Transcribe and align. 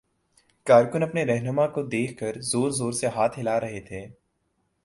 کارکن 0.67 1.03
اپنے 1.03 1.25
راہنما 1.25 1.67
کو 1.67 1.83
دیکھ 1.83 2.17
کر 2.17 2.41
زور 2.41 2.69
زور 2.69 2.91
سے 2.91 3.07
ہاتھ 3.07 3.39
ہلا 3.39 3.59
رہے 3.59 3.79
تھے۔ 3.79 4.05